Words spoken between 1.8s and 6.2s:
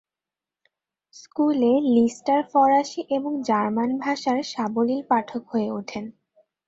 Lister ফরাসি এবং German ভাষার সাবলীল পাঠক হয়ে ওঠেন।